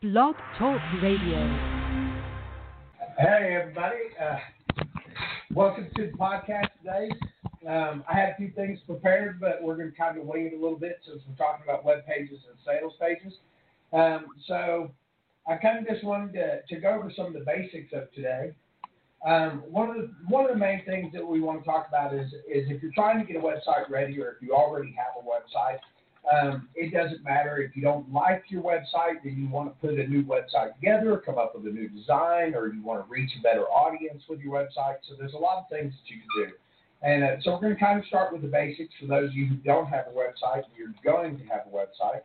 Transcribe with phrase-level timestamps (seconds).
[0.00, 1.40] Blog Talk Radio.
[3.18, 3.96] Hey, everybody.
[4.22, 4.36] Uh,
[5.52, 7.10] welcome to the podcast today.
[7.68, 10.56] Um, I had a few things prepared, but we're going to kind of wing it
[10.56, 13.38] a little bit since we're talking about web pages and sales pages.
[13.92, 14.92] Um, so
[15.48, 18.52] I kind of just wanted to, to go over some of the basics of today.
[19.26, 22.14] Um, one of the one of the main things that we want to talk about
[22.14, 25.20] is is if you're trying to get a website ready or if you already have
[25.20, 25.80] a website,
[26.32, 29.98] um, it doesn't matter if you don't like your website, then you want to put
[29.98, 33.30] a new website together, come up with a new design, or you want to reach
[33.38, 34.96] a better audience with your website.
[35.08, 36.52] So there's a lot of things that you can do.
[37.00, 39.36] And uh, so we're going to kind of start with the basics for those of
[39.36, 42.22] you who don't have a website you're going to have a website.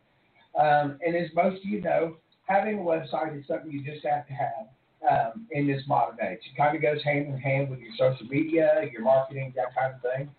[0.59, 4.27] Um, and as most of you know, having a website is something you just have
[4.27, 4.67] to have
[5.09, 6.39] um, in this modern age.
[6.43, 9.93] It kind of goes hand in hand with your social media, your marketing, that kind
[9.95, 10.29] of thing.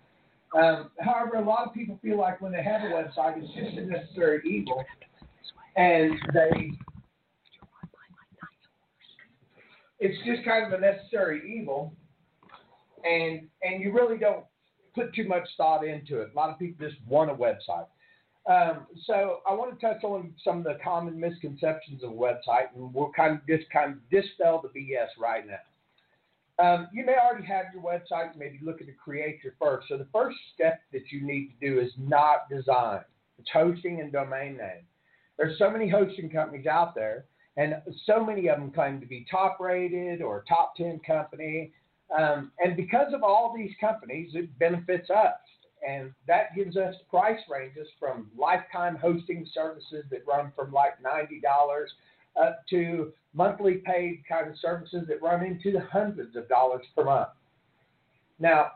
[0.54, 3.76] Um, however, a lot of people feel like when they have a website, it's just
[3.76, 4.84] a necessary evil,
[5.76, 6.70] and they
[9.98, 11.92] it's just kind of a necessary evil,
[13.04, 14.44] and and you really don't
[14.94, 16.30] put too much thought into it.
[16.32, 17.86] A lot of people just want a website.
[18.46, 22.68] Um, so I want to touch on some of the common misconceptions of a website,
[22.76, 25.54] and we'll kind of just kind of dispel the BS right now.
[26.62, 29.88] Um, you may already have your website, maybe looking to create your first.
[29.88, 33.00] So the first step that you need to do is not design.
[33.38, 34.86] It's hosting and domain name.
[35.36, 37.24] There's so many hosting companies out there,
[37.56, 37.74] and
[38.06, 41.72] so many of them claim to be top rated or top 10 company.
[42.16, 45.34] Um, and because of all these companies, it benefits us.
[45.86, 51.40] And that gives us price ranges from lifetime hosting services that run from like $90
[52.40, 57.04] up to monthly paid kind of services that run into the hundreds of dollars per
[57.04, 57.28] month.
[58.38, 58.72] Now,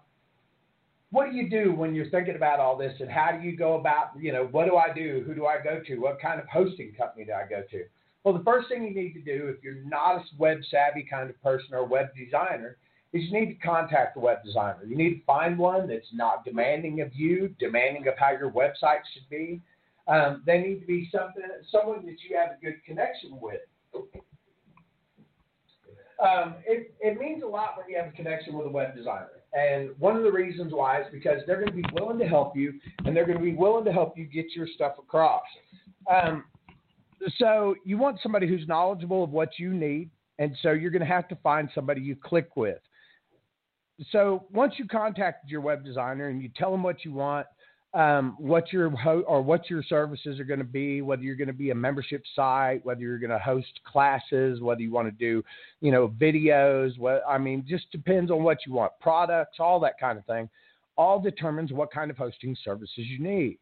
[1.10, 3.78] what do you do when you're thinking about all this and how do you go
[3.78, 5.22] about, you know, what do I do?
[5.26, 5.96] Who do I go to?
[5.96, 7.84] What kind of hosting company do I go to?
[8.24, 11.30] Well, the first thing you need to do if you're not a web savvy kind
[11.30, 12.76] of person or web designer
[13.12, 14.84] is you need to contact a web designer.
[14.86, 19.00] You need to find one that's not demanding of you, demanding of how your website
[19.14, 19.62] should be.
[20.08, 23.60] Um, they need to be something, someone that you have a good connection with.
[26.20, 29.28] Um, it, it means a lot when you have a connection with a web designer.
[29.52, 32.56] And one of the reasons why is because they're going to be willing to help
[32.56, 32.74] you
[33.04, 35.42] and they're going to be willing to help you get your stuff across.
[36.10, 36.44] Um,
[37.38, 40.10] so you want somebody who's knowledgeable of what you need.
[40.38, 42.78] And so you're going to have to find somebody you click with.
[44.12, 47.46] So once you contact your web designer and you tell them what you want,
[47.94, 51.48] um, what your ho- or what your services are going to be, whether you're going
[51.48, 55.12] to be a membership site, whether you're going to host classes, whether you want to
[55.12, 55.42] do,
[55.80, 56.98] you know, videos.
[56.98, 60.48] What I mean, just depends on what you want, products, all that kind of thing.
[60.96, 63.58] All determines what kind of hosting services you need.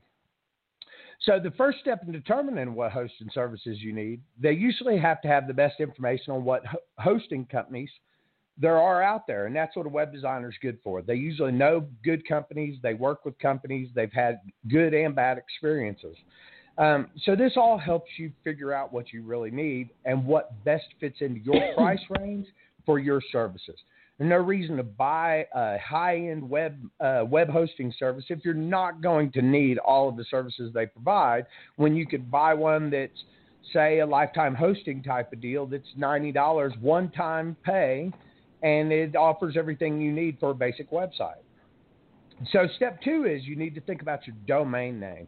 [1.23, 5.29] So the first step in determining what hosting services you need, they usually have to
[5.29, 7.91] have the best information on what ho- hosting companies
[8.59, 11.03] there are out there, and that's what a web designer is good for.
[11.03, 16.17] They usually know good companies, they work with companies, they've had good and bad experiences.
[16.79, 20.85] Um, so this all helps you figure out what you really need and what best
[21.01, 22.47] fits into your price range
[22.85, 23.77] for your services.
[24.19, 29.03] There's no reason to buy a high-end web uh, web hosting service if you're not
[29.03, 31.47] going to need all of the services they provide.
[31.77, 33.25] When you could buy one that's
[33.75, 38.11] say a lifetime hosting type of deal that's ninety dollars one time pay
[38.63, 41.43] and it offers everything you need for a basic website.
[42.53, 45.27] So, step two is you need to think about your domain name.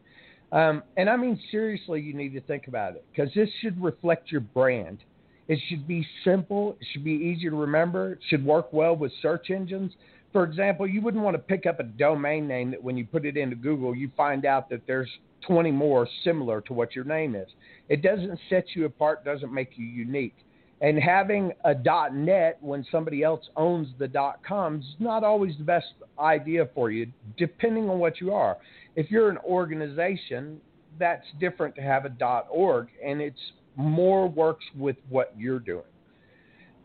[0.52, 4.30] Um, and I mean, seriously, you need to think about it because this should reflect
[4.30, 4.98] your brand.
[5.46, 9.12] It should be simple, it should be easy to remember, it should work well with
[9.22, 9.92] search engines.
[10.32, 13.24] For example, you wouldn't want to pick up a domain name that when you put
[13.24, 15.08] it into Google, you find out that there's
[15.46, 17.48] 20 more similar to what your name is.
[17.88, 20.36] It doesn't set you apart, doesn't make you unique.
[20.80, 21.74] And having a
[22.12, 24.08] .net when somebody else owns the
[24.46, 25.86] .com is not always the best
[26.20, 28.58] idea for you, depending on what you are.
[28.94, 30.60] If you're an organization,
[30.98, 33.40] that's different to have a .org, and it's
[33.76, 35.82] more works with what you're doing.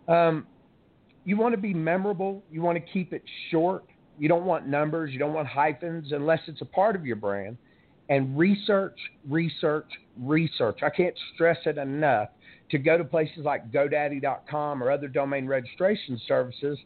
[0.08, 0.48] Um,
[1.26, 2.44] you want to be memorable.
[2.52, 3.86] You want to keep it short.
[4.20, 5.12] You don't want numbers.
[5.12, 7.58] You don't want hyphens unless it's a part of your brand.
[8.10, 8.98] And research,
[9.30, 9.88] research,
[10.20, 10.80] research.
[10.84, 12.30] I can't stress it enough
[12.74, 16.80] to go to places like GoDaddy.com or other domain registration services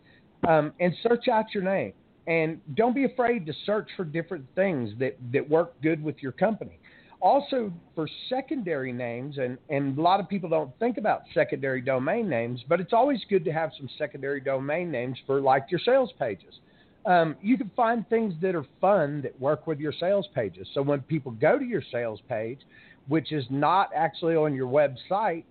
[0.46, 1.94] um, and search out your name.
[2.28, 6.34] And don't be afraid to search for different things that, that work good with your
[6.34, 6.78] company.
[7.22, 12.28] Also, for secondary names, and, and a lot of people don't think about secondary domain
[12.28, 16.12] names, but it's always good to have some secondary domain names for like your sales
[16.20, 16.60] pages.
[17.06, 20.68] Um, you can find things that are fun that work with your sales pages.
[20.74, 22.60] So when people go to your sales page,
[23.08, 25.46] which is not actually on your website,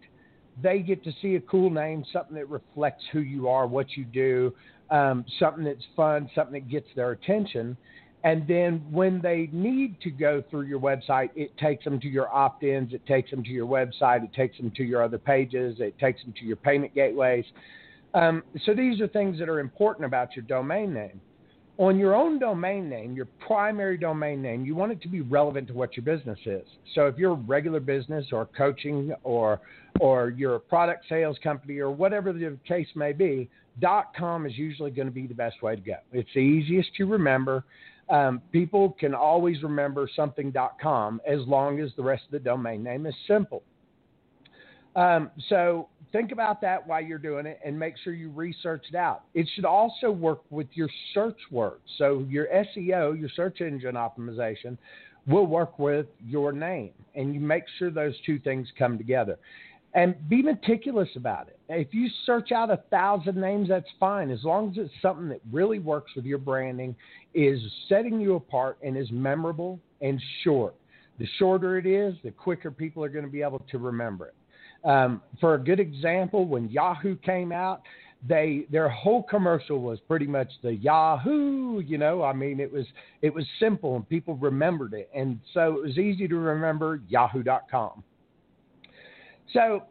[0.62, 4.04] they get to see a cool name, something that reflects who you are, what you
[4.04, 4.54] do,
[4.90, 7.76] um, something that's fun, something that gets their attention.
[8.24, 12.28] And then when they need to go through your website, it takes them to your
[12.34, 15.76] opt ins, it takes them to your website, it takes them to your other pages,
[15.78, 17.44] it takes them to your payment gateways.
[18.14, 21.20] Um, so these are things that are important about your domain name.
[21.78, 25.68] On your own domain name, your primary domain name, you want it to be relevant
[25.68, 26.66] to what your business is.
[26.94, 29.60] So if you're a regular business or coaching or
[30.00, 33.48] or you're a product sales company or whatever the case may be,
[34.16, 35.96] .com is usually going to be the best way to go.
[36.12, 37.64] It's the easiest to remember.
[38.08, 43.04] Um, people can always remember something.com as long as the rest of the domain name
[43.06, 43.62] is simple.
[44.94, 48.96] Um, so think about that while you're doing it and make sure you research it
[48.96, 49.24] out.
[49.34, 51.82] It should also work with your search words.
[51.98, 54.78] So your SEO, your search engine optimization,
[55.26, 59.38] will work with your name, and you make sure those two things come together.
[59.94, 61.58] And be meticulous about it.
[61.68, 65.40] If you search out a thousand names, that's fine, as long as it's something that
[65.52, 66.94] really works with your branding,
[67.34, 70.74] is setting you apart, and is memorable and short.
[71.18, 74.34] The shorter it is, the quicker people are going to be able to remember it.
[74.86, 77.82] Um, for a good example, when Yahoo came out,
[78.26, 81.80] they their whole commercial was pretty much the Yahoo.
[81.80, 82.86] You know, I mean, it was
[83.20, 88.02] it was simple and people remembered it, and so it was easy to remember Yahoo.com.
[89.52, 89.82] So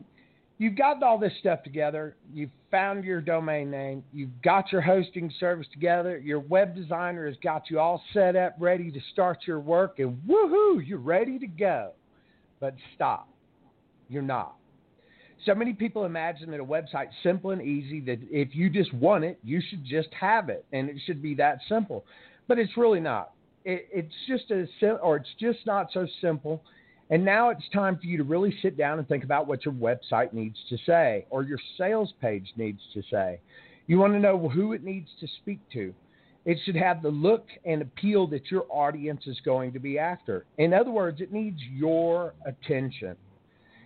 [0.57, 2.15] you've got all this stuff together.
[2.33, 4.03] You've found your domain name.
[4.13, 6.17] You've got your hosting service together.
[6.17, 10.21] Your web designer has got you all set up, ready to start your work, and
[10.27, 11.91] woohoo, you're ready to go.
[12.59, 13.27] But stop.
[14.07, 14.55] You're not.
[15.45, 19.23] So many people imagine that a website's simple and easy, that if you just want
[19.23, 22.05] it, you should just have it, and it should be that simple.
[22.47, 23.31] But it's really not.
[23.63, 24.67] It, it's just a
[25.01, 26.63] or it's just not so simple.
[27.09, 29.73] And now it's time for you to really sit down and think about what your
[29.75, 33.39] website needs to say or your sales page needs to say.
[33.85, 35.93] You want to know who it needs to speak to.
[36.45, 40.45] It should have the look and appeal that your audience is going to be after.
[40.57, 43.15] In other words, it needs your attention.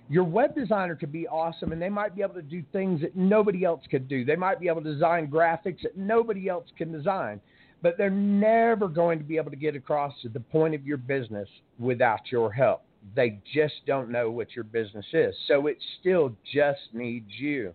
[0.09, 3.15] Your web designer could be awesome and they might be able to do things that
[3.15, 4.25] nobody else could do.
[4.25, 7.39] They might be able to design graphics that nobody else can design,
[7.83, 10.97] but they're never going to be able to get across to the point of your
[10.97, 11.47] business
[11.77, 12.81] without your help.
[13.15, 15.35] They just don't know what your business is.
[15.47, 17.73] So it still just needs you.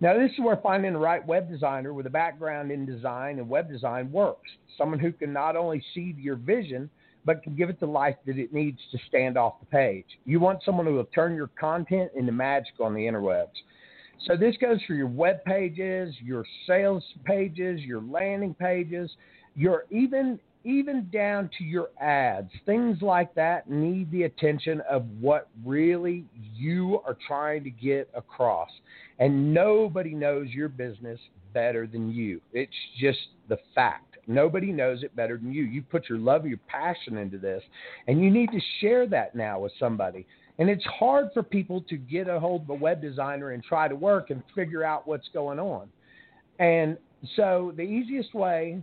[0.00, 3.48] Now, this is where finding the right web designer with a background in design and
[3.48, 4.48] web design works.
[4.76, 6.88] Someone who can not only see your vision,
[7.28, 10.06] but can give it the life that it needs to stand off the page.
[10.24, 13.48] You want someone who will turn your content into magic on the interwebs.
[14.26, 19.10] So this goes for your web pages, your sales pages, your landing pages,
[19.54, 22.50] your even even down to your ads.
[22.64, 26.24] Things like that need the attention of what really
[26.54, 28.70] you are trying to get across.
[29.18, 31.20] And nobody knows your business
[31.52, 32.40] better than you.
[32.54, 33.18] It's just
[33.50, 34.07] the fact.
[34.28, 35.64] Nobody knows it better than you.
[35.64, 37.62] You put your love, your passion into this,
[38.06, 40.26] and you need to share that now with somebody.
[40.58, 43.88] And it's hard for people to get a hold of a web designer and try
[43.88, 45.88] to work and figure out what's going on.
[46.58, 46.98] And
[47.36, 48.82] so the easiest way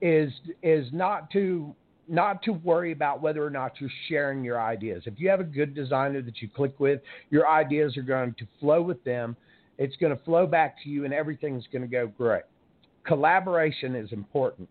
[0.00, 0.30] is
[0.62, 1.74] is not to
[2.08, 5.02] not to worry about whether or not you're sharing your ideas.
[5.06, 7.00] If you have a good designer that you click with,
[7.30, 9.36] your ideas are going to flow with them.
[9.78, 12.44] It's going to flow back to you, and everything's going to go great.
[13.06, 14.68] Collaboration is important.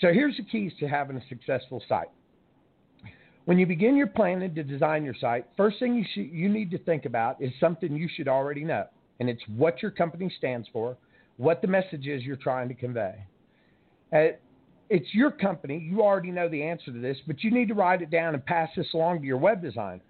[0.00, 2.08] So here's the keys to having a successful site.
[3.44, 6.70] When you begin your planning to design your site, first thing you should, you need
[6.70, 8.84] to think about is something you should already know,
[9.18, 10.96] and it's what your company stands for,
[11.36, 13.14] what the message is you're trying to convey.
[14.12, 14.36] Uh,
[14.88, 15.78] it's your company.
[15.78, 18.44] You already know the answer to this, but you need to write it down and
[18.44, 20.02] pass this along to your web designer.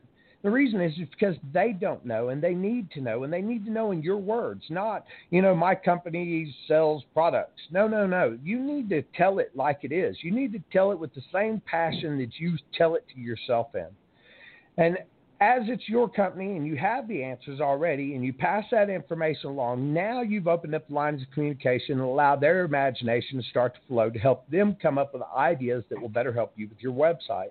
[0.42, 3.66] The reason is because they don't know and they need to know and they need
[3.66, 7.60] to know in your words, not, you know, my company sells products.
[7.70, 8.38] No, no, no.
[8.42, 10.16] You need to tell it like it is.
[10.22, 13.74] You need to tell it with the same passion that you tell it to yourself
[13.74, 13.88] in.
[14.78, 14.96] And
[15.42, 19.50] as it's your company and you have the answers already and you pass that information
[19.50, 23.80] along, now you've opened up lines of communication and allowed their imagination to start to
[23.88, 26.92] flow to help them come up with ideas that will better help you with your
[26.92, 27.50] website.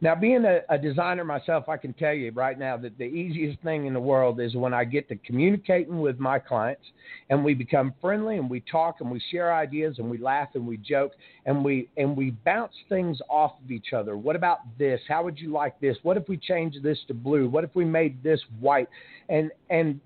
[0.00, 3.60] Now, being a, a, designer myself, I can tell you right now that the easiest
[3.62, 6.84] thing in the world is when I get to communicating with my clients
[7.30, 10.64] and we become friendly and we talk and we share ideas and we laugh and
[10.64, 11.12] we joke
[11.46, 14.16] and we and we bounce things off of each other.
[14.16, 15.00] What about this?
[15.08, 15.96] How would you like this?
[16.04, 17.48] What if we changed this to blue?
[17.48, 18.88] What if we made this white?
[19.28, 20.00] And and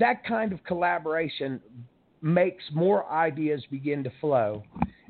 [0.00, 1.60] that kind of collaboration
[2.20, 4.64] makes more ideas begin to flow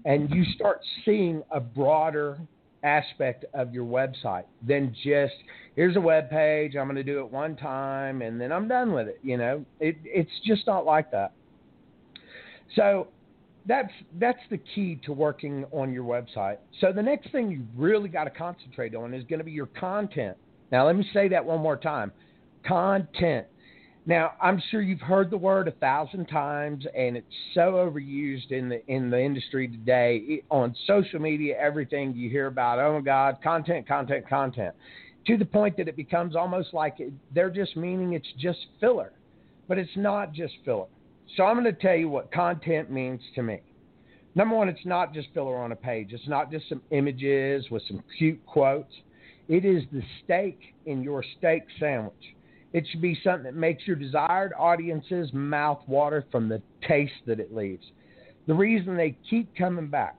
[0.05, 2.39] and you start seeing a broader
[2.83, 5.35] aspect of your website than just
[5.77, 8.93] here's a web page i'm going to do it one time and then i'm done
[8.93, 9.65] with it you know?
[9.79, 11.33] It, it's just not like that.
[12.77, 13.09] So
[13.67, 16.59] that's that's the key to working on your website.
[16.81, 19.67] So the next thing you really got to concentrate on is going to be your
[19.67, 20.37] content.
[20.73, 22.13] Now let me say that one more time.
[22.67, 23.47] Content
[24.07, 28.69] now, I'm sure you've heard the word a thousand times, and it's so overused in
[28.69, 30.23] the in the industry today.
[30.27, 34.75] It, on social media, everything you hear about, oh my God, content, content, content,
[35.27, 39.13] to the point that it becomes almost like it, they're just meaning it's just filler,
[39.69, 40.87] but it's not just filler.
[41.37, 43.61] So I'm going to tell you what content means to me.
[44.35, 46.13] Number one, it's not just filler on a page.
[46.13, 48.93] It's not just some images with some cute quotes.
[49.49, 52.35] It is the steak in your steak sandwich.
[52.73, 57.41] It should be something that makes your desired audience's mouth water from the taste that
[57.41, 57.85] it leaves.
[58.47, 60.17] The reason they keep coming back.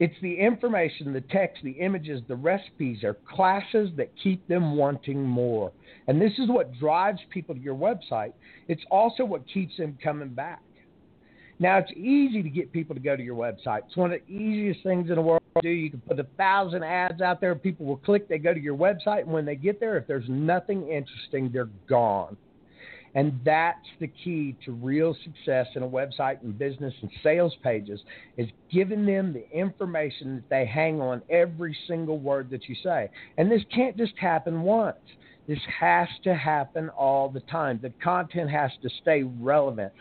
[0.00, 5.22] It's the information, the text, the images, the recipes are classes that keep them wanting
[5.22, 5.70] more.
[6.08, 8.32] And this is what drives people to your website.
[8.66, 10.60] It's also what keeps them coming back.
[11.62, 13.82] Now, it's easy to get people to go to your website.
[13.86, 15.68] It's one of the easiest things in the world to do.
[15.68, 18.76] You can put a thousand ads out there, people will click, they go to your
[18.76, 22.36] website, and when they get there, if there's nothing interesting, they're gone.
[23.14, 28.00] And that's the key to real success in a website and business and sales pages
[28.36, 33.08] is giving them the information that they hang on every single word that you say.
[33.38, 34.96] And this can't just happen once.
[35.46, 37.78] This has to happen all the time.
[37.82, 39.92] The content has to stay relevant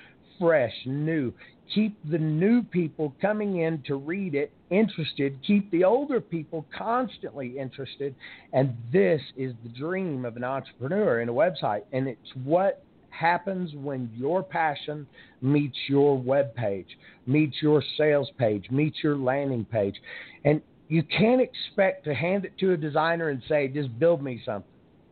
[0.41, 1.31] fresh, new.
[1.74, 5.38] Keep the new people coming in to read it interested.
[5.45, 8.15] Keep the older people constantly interested.
[8.51, 11.83] And this is the dream of an entrepreneur in a website.
[11.93, 15.05] And it's what happens when your passion
[15.41, 19.95] meets your web page, meets your sales page, meets your landing page.
[20.43, 24.41] And you can't expect to hand it to a designer and say, just build me
[24.45, 24.71] something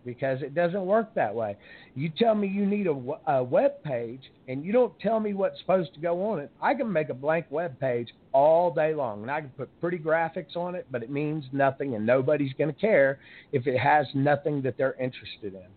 [0.09, 1.55] because it doesn't work that way.
[1.95, 5.59] You tell me you need a, a web page and you don't tell me what's
[5.59, 6.51] supposed to go on it.
[6.61, 9.97] I can make a blank web page all day long and I can put pretty
[9.99, 13.19] graphics on it, but it means nothing and nobody's going to care
[13.51, 15.67] if it has nothing that they're interested in.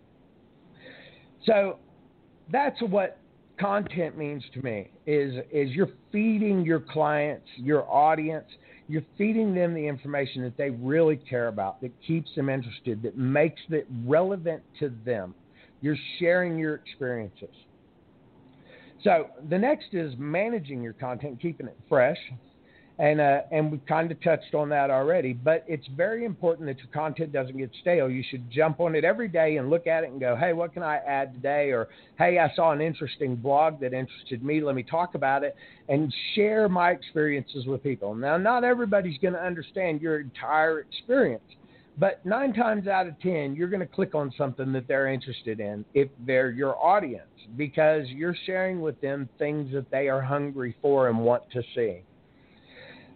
[1.45, 1.79] So
[2.51, 3.19] that's what
[3.61, 8.47] content means to me is is you're feeding your clients, your audience
[8.92, 13.16] you're feeding them the information that they really care about, that keeps them interested, that
[13.16, 15.34] makes it relevant to them.
[15.80, 17.49] You're sharing your experiences.
[19.02, 22.18] So the next is managing your content, keeping it fresh
[22.99, 25.32] and uh, and we've kind of touched on that already.
[25.32, 28.11] But it's very important that your content doesn't get stale.
[28.11, 30.75] You should jump on it every day and look at it and go, hey, what
[30.75, 31.70] can I add today?
[31.70, 34.61] Or hey, I saw an interesting blog that interested me.
[34.61, 35.56] Let me talk about it
[35.88, 38.14] and share my experiences with people.
[38.14, 41.42] Now, not everybody's going to understand your entire experience.
[41.99, 45.61] But nine times out of ten, you're going to click on something that they're interested
[45.61, 50.75] in if they're your audience because you're sharing with them things that they are hungry
[50.80, 52.02] for and want to see.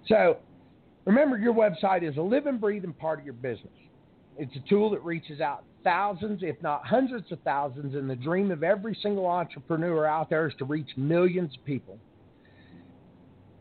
[0.09, 0.39] So
[1.05, 3.73] remember, your website is a living, breathing part of your business.
[4.39, 8.51] It's a tool that reaches out thousands, if not hundreds of thousands, and the dream
[8.51, 11.99] of every single entrepreneur out there is to reach millions of people.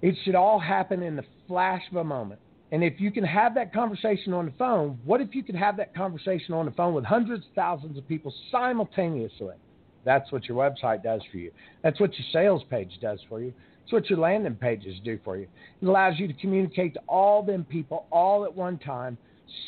[0.01, 2.41] It should all happen in the flash of a moment.
[2.71, 5.77] And if you can have that conversation on the phone, what if you could have
[5.77, 9.55] that conversation on the phone with hundreds of thousands of people simultaneously?
[10.03, 11.51] That's what your website does for you.
[11.83, 13.53] That's what your sales page does for you.
[13.85, 15.47] It's what your landing pages do for you.
[15.79, 19.15] It allows you to communicate to all them people all at one time,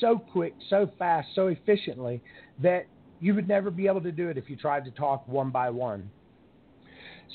[0.01, 2.19] so quick, so fast, so efficiently
[2.63, 2.87] that
[3.19, 5.69] you would never be able to do it if you tried to talk one by
[5.69, 6.09] one.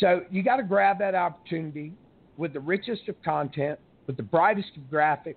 [0.00, 1.92] So you got to grab that opportunity
[2.36, 5.36] with the richest of content, with the brightest of graphics,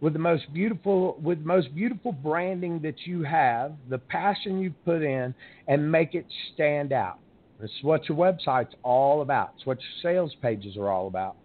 [0.00, 4.84] with the most beautiful with the most beautiful branding that you have, the passion you've
[4.86, 5.34] put in,
[5.68, 6.24] and make it
[6.54, 7.18] stand out.
[7.62, 9.52] Is what your website's all about.
[9.56, 11.36] It's what your sales pages are all about.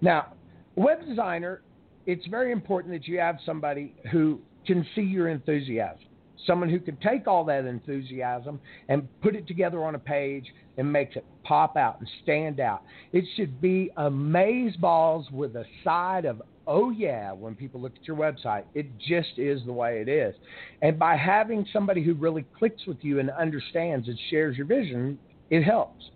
[0.00, 0.32] Now,
[0.74, 1.62] web designer,
[2.06, 6.04] it's very important that you have somebody who can see your enthusiasm.
[6.44, 10.92] Someone who can take all that enthusiasm and put it together on a page and
[10.92, 12.82] makes it pop out and stand out.
[13.12, 18.06] It should be amaze balls with a side of oh yeah when people look at
[18.06, 18.64] your website.
[18.74, 20.34] It just is the way it is.
[20.82, 25.18] And by having somebody who really clicks with you and understands and shares your vision,
[25.50, 26.10] it helps.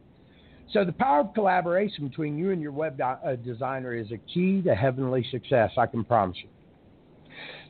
[0.73, 4.63] So the power of collaboration between you and your web uh, designer is a key
[4.63, 6.49] to heavenly success, I can promise you.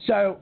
[0.06, 0.38] So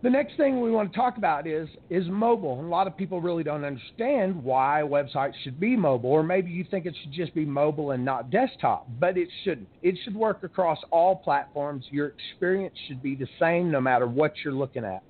[0.00, 2.60] The next thing we want to talk about is is mobile.
[2.60, 6.64] A lot of people really don't understand why websites should be mobile, or maybe you
[6.70, 9.68] think it should just be mobile and not desktop, but it shouldn't.
[9.82, 11.84] It should work across all platforms.
[11.90, 15.02] Your experience should be the same no matter what you're looking at.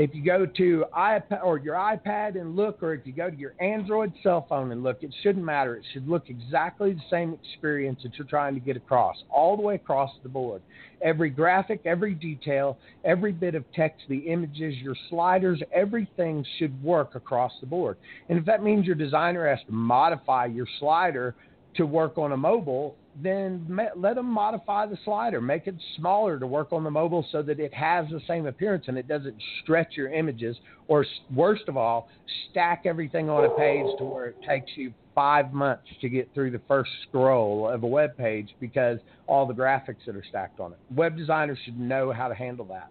[0.00, 3.36] If you go to iPad or your iPad and look, or if you go to
[3.36, 5.76] your Android cell phone and look, it shouldn't matter.
[5.76, 9.62] It should look exactly the same experience that you're trying to get across, all the
[9.62, 10.62] way across the board.
[11.02, 17.14] Every graphic, every detail, every bit of text, the images, your sliders, everything should work
[17.14, 17.98] across the board.
[18.30, 21.34] And if that means your designer has to modify your slider
[21.74, 26.46] to work on a mobile, then let them modify the slider, make it smaller to
[26.46, 29.96] work on the mobile so that it has the same appearance and it doesn't stretch
[29.96, 30.56] your images,
[30.88, 32.08] or worst of all,
[32.50, 36.50] stack everything on a page to where it takes you five months to get through
[36.50, 40.72] the first scroll of a web page because all the graphics that are stacked on
[40.72, 40.78] it.
[40.94, 42.90] Web designers should know how to handle that.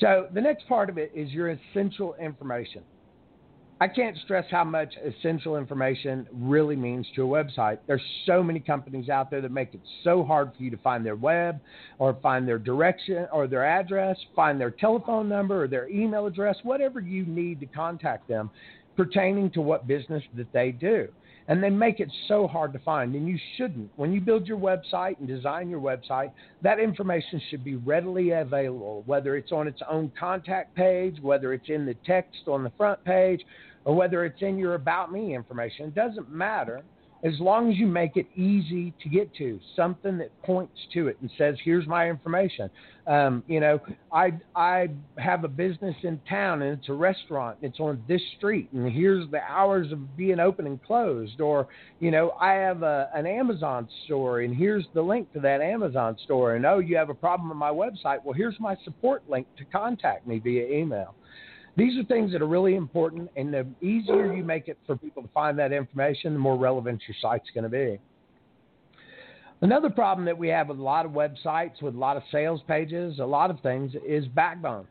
[0.00, 2.82] So the next part of it is your essential information.
[3.80, 7.78] I can't stress how much essential information really means to a website.
[7.88, 11.04] There's so many companies out there that make it so hard for you to find
[11.04, 11.60] their web
[11.98, 16.56] or find their direction or their address, find their telephone number or their email address,
[16.62, 18.50] whatever you need to contact them
[19.04, 21.08] pertaining to what business that they do
[21.48, 23.14] and they make it so hard to find.
[23.16, 23.90] And you shouldn't.
[23.96, 26.30] When you build your website and design your website,
[26.62, 31.68] that information should be readily available, whether it's on its own contact page, whether it's
[31.68, 33.40] in the text on the front page,
[33.84, 35.86] or whether it's in your About Me information.
[35.86, 36.82] It doesn't matter
[37.24, 41.16] as long as you make it easy to get to, something that points to it
[41.20, 42.68] and says, "Here's my information."
[43.06, 43.80] Um, you know,
[44.12, 44.88] I I
[45.18, 47.58] have a business in town and it's a restaurant.
[47.62, 51.40] It's on this street, and here's the hours of being open and closed.
[51.40, 51.68] Or,
[52.00, 56.16] you know, I have a, an Amazon store, and here's the link to that Amazon
[56.24, 56.54] store.
[56.56, 58.24] And oh, you have a problem with my website.
[58.24, 61.14] Well, here's my support link to contact me via email.
[61.76, 65.22] These are things that are really important, and the easier you make it for people
[65.22, 67.98] to find that information, the more relevant your site's going to be.
[69.62, 72.60] Another problem that we have with a lot of websites, with a lot of sales
[72.66, 74.86] pages, a lot of things, is backbone.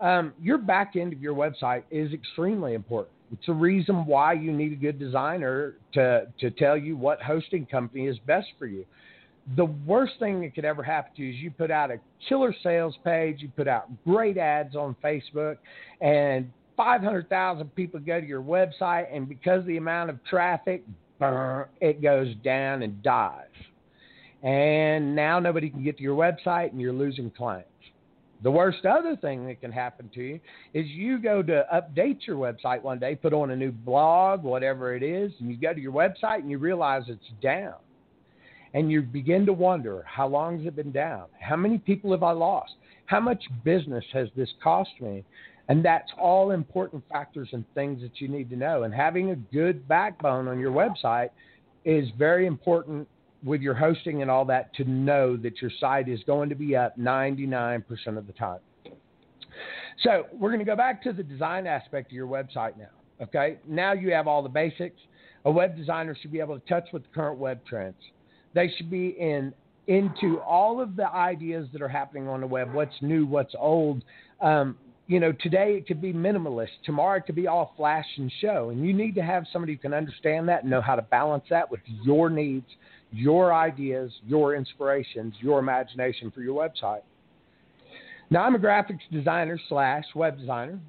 [0.00, 3.12] Um, your back end of your website is extremely important.
[3.32, 7.66] It's a reason why you need a good designer to, to tell you what hosting
[7.66, 8.86] company is best for you
[9.54, 12.54] the worst thing that could ever happen to you is you put out a killer
[12.62, 15.58] sales page, you put out great ads on Facebook,
[16.00, 20.82] and 500,000 people go to your website, and because of the amount of traffic,
[21.80, 23.44] it goes down and dies.
[24.42, 27.70] And now nobody can get to your website, and you're losing clients.
[28.42, 30.40] The worst other thing that can happen to you
[30.74, 34.94] is you go to update your website one day, put on a new blog, whatever
[34.94, 37.76] it is, and you go to your website and you realize it's down
[38.74, 41.24] and you begin to wonder how long has it been down?
[41.40, 42.74] How many people have I lost?
[43.06, 45.24] How much business has this cost me?
[45.68, 48.84] And that's all important factors and things that you need to know.
[48.84, 51.30] And having a good backbone on your website
[51.84, 53.08] is very important
[53.44, 56.76] with your hosting and all that to know that your site is going to be
[56.76, 57.82] up 99%
[58.16, 58.58] of the time.
[60.02, 62.90] So we're going to go back to the design aspect of your website now.
[63.22, 65.00] Okay, now you have all the basics.
[65.46, 67.94] A web designer should be able to touch with the current web trends.
[68.56, 69.52] They should be in
[69.86, 72.72] into all of the ideas that are happening on the web.
[72.72, 73.26] What's new?
[73.26, 74.02] What's old?
[74.40, 76.70] Um, you know, today it could be minimalist.
[76.84, 78.70] Tomorrow it could be all flash and show.
[78.70, 81.44] And you need to have somebody who can understand that and know how to balance
[81.50, 82.66] that with your needs,
[83.12, 87.02] your ideas, your inspirations, your imagination for your website.
[88.30, 90.80] Now, I'm a graphics designer slash web designer.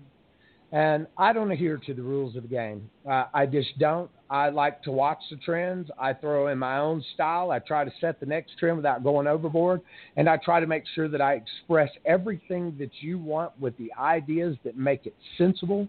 [0.72, 2.90] And I don't adhere to the rules of the game.
[3.08, 4.10] Uh, I just don't.
[4.30, 5.90] I like to watch the trends.
[5.98, 7.52] I throw in my own style.
[7.52, 9.82] I try to set the next trend without going overboard.
[10.18, 13.92] And I try to make sure that I express everything that you want with the
[13.98, 15.88] ideas that make it sensible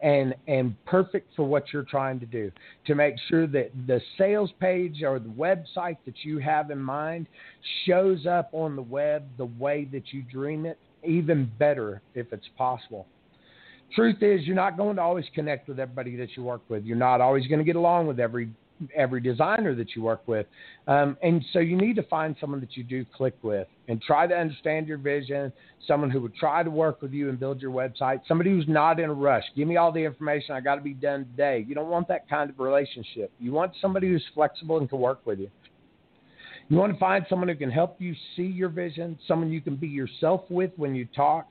[0.00, 2.52] and and perfect for what you're trying to do
[2.86, 7.26] to make sure that the sales page or the website that you have in mind
[7.84, 12.48] shows up on the web the way that you dream it even better if it's
[12.56, 13.06] possible
[13.94, 16.84] truth is you're not going to always connect with everybody that you work with.
[16.84, 18.50] You're not always going to get along with every
[18.94, 20.46] every designer that you work with.
[20.86, 24.26] Um, and so you need to find someone that you do click with and try
[24.26, 25.52] to understand your vision,
[25.86, 29.00] someone who would try to work with you and build your website, somebody who's not
[29.00, 29.44] in a rush.
[29.56, 30.54] Give me all the information.
[30.54, 31.64] I got to be done today.
[31.66, 33.32] You don't want that kind of relationship.
[33.40, 35.50] You want somebody who's flexible and can work with you.
[36.68, 39.76] You want to find someone who can help you see your vision, someone you can
[39.76, 41.48] be yourself with when you talk,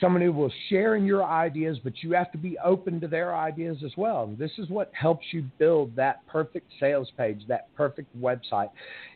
[0.00, 3.34] someone who will share in your ideas, but you have to be open to their
[3.34, 4.34] ideas as well.
[4.38, 8.70] This is what helps you build that perfect sales page, that perfect website.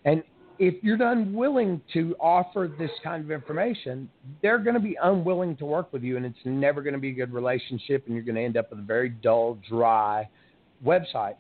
[0.05, 0.23] And
[0.59, 4.11] if you're unwilling to offer this kind of information,
[4.43, 7.11] they're going to be unwilling to work with you, and it's never going to be
[7.11, 10.29] a good relationship, and you're going to end up with a very dull, dry
[10.85, 11.37] website.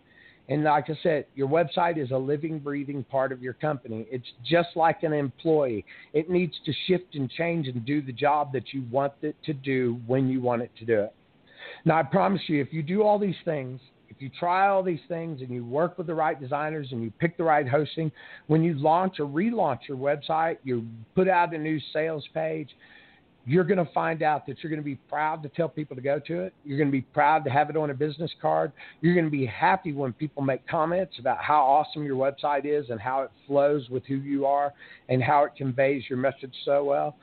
[0.50, 4.04] And like I said, your website is a living, breathing part of your company.
[4.10, 5.84] It's just like an employee.
[6.12, 9.52] It needs to shift and change and do the job that you want it to
[9.52, 11.14] do when you want it to do it.
[11.84, 15.00] Now, I promise you, if you do all these things, if you try all these
[15.06, 18.10] things and you work with the right designers and you pick the right hosting,
[18.48, 20.84] when you launch or relaunch your website, you
[21.14, 22.70] put out a new sales page,
[23.46, 26.02] you're going to find out that you're going to be proud to tell people to
[26.02, 26.54] go to it.
[26.64, 28.72] You're going to be proud to have it on a business card.
[29.00, 32.90] You're going to be happy when people make comments about how awesome your website is
[32.90, 34.72] and how it flows with who you are
[35.08, 37.16] and how it conveys your message so well.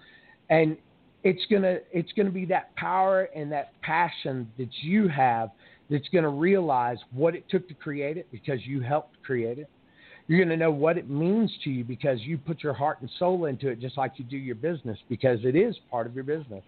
[0.50, 0.78] And
[1.24, 5.50] it's going to it's going to be that power and that passion that you have
[5.90, 9.70] that's going to realize what it took to create it because you helped create it
[10.28, 13.10] you're going to know what it means to you because you put your heart and
[13.18, 16.26] soul into it, just like you do your business, because it is part of your
[16.26, 16.64] business.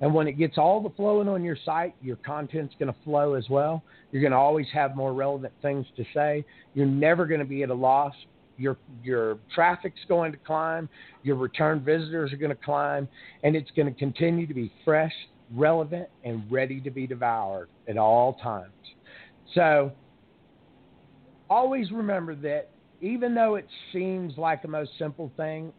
[0.00, 3.34] And when it gets all the flowing on your site, your content's going to flow
[3.34, 3.82] as well.
[4.10, 6.44] You're going to always have more relevant things to say.
[6.74, 8.14] You're never going to be at a loss.
[8.56, 10.88] Your your traffic's going to climb.
[11.22, 13.06] Your return visitors are going to climb,
[13.44, 15.12] and it's going to continue to be fresh,
[15.54, 18.72] relevant, and ready to be devoured at all times.
[19.54, 19.92] So
[21.48, 25.72] always remember that even though it seems like the most simple thing,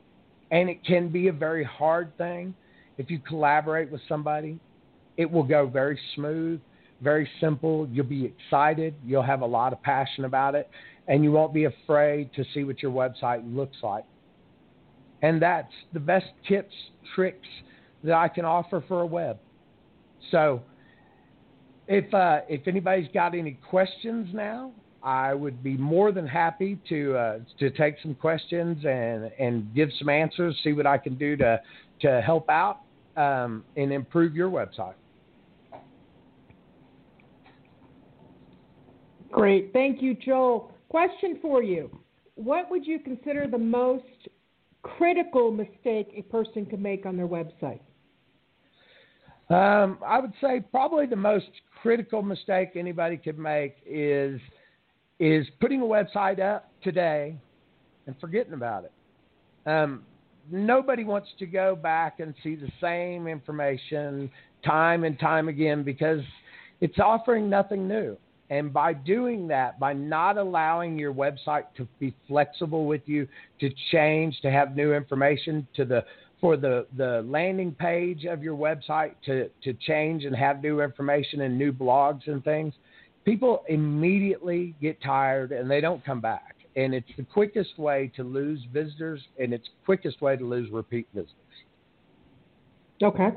[0.51, 2.53] and it can be a very hard thing,
[2.97, 4.59] if you collaborate with somebody,
[5.17, 6.59] it will go very smooth,
[7.01, 7.87] very simple.
[7.91, 8.93] You'll be excited.
[9.05, 10.69] You'll have a lot of passion about it,
[11.07, 14.05] and you won't be afraid to see what your website looks like.
[15.21, 16.73] And that's the best tips,
[17.15, 17.47] tricks
[18.03, 19.37] that I can offer for a web.
[20.31, 20.61] So,
[21.87, 24.71] if uh, if anybody's got any questions now,
[25.03, 29.89] I would be more than happy to uh, to take some questions and and give
[29.97, 30.59] some answers.
[30.63, 31.61] See what I can do to
[32.01, 32.81] to help out
[33.15, 34.95] um, and improve your website.
[39.31, 40.71] Great, thank you, Joel.
[40.89, 41.89] Question for you:
[42.35, 44.03] What would you consider the most
[44.81, 47.79] critical mistake a person can make on their website?
[49.49, 51.49] Um, I would say probably the most
[51.81, 54.39] critical mistake anybody could make is
[55.19, 57.35] is putting a website up today
[58.07, 58.91] and forgetting about it.
[59.69, 60.03] Um,
[60.49, 64.31] nobody wants to go back and see the same information
[64.65, 66.21] time and time again because
[66.81, 68.17] it's offering nothing new.
[68.49, 73.27] And by doing that, by not allowing your website to be flexible with you,
[73.59, 76.03] to change, to have new information, to the
[76.41, 81.41] for the, the landing page of your website to, to change and have new information
[81.41, 82.73] and new blogs and things,
[83.29, 86.55] people immediately get tired and they don't come back.
[86.75, 91.07] And it's the quickest way to lose visitors and it's quickest way to lose repeat
[91.13, 91.35] visitors.
[93.03, 93.29] Okay.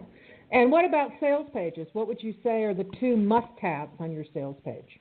[0.50, 1.88] And what about sales pages?
[1.92, 4.98] What would you say are the two must-haves on your sales page?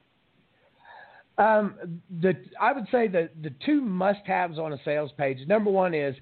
[1.38, 5.40] Um, the I would say the the two must-haves on a sales page.
[5.48, 6.16] Number one is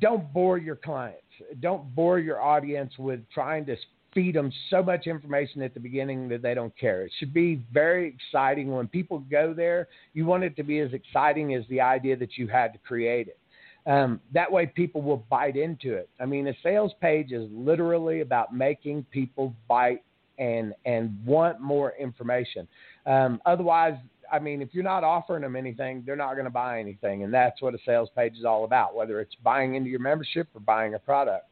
[0.00, 1.20] don't bore your clients.
[1.60, 3.76] Don't bore your audience with trying to
[4.14, 7.02] feed them so much information at the beginning that they don't care.
[7.02, 9.88] It should be very exciting when people go there.
[10.14, 13.28] You want it to be as exciting as the idea that you had to create
[13.28, 13.38] it.
[13.86, 16.10] Um, that way, people will bite into it.
[16.20, 20.02] I mean, a sales page is literally about making people bite
[20.38, 22.68] and and want more information.
[23.06, 23.94] Um, otherwise,
[24.30, 27.32] I mean, if you're not offering them anything, they're not going to buy anything, and
[27.32, 28.94] that's what a sales page is all about.
[28.94, 31.46] Whether it's buying into your membership or buying a product.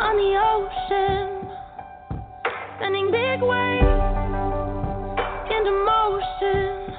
[0.00, 1.28] on the ocean,
[2.80, 4.00] sending big waves
[5.52, 6.94] into motion,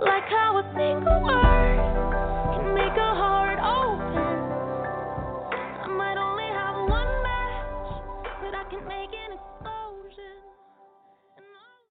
[0.00, 1.78] like how a single word
[2.56, 3.45] can make a heart.